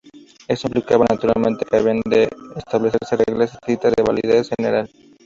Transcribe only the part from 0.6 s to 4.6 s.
implicaba naturalmente que habían de establecerse reglas escritas de validez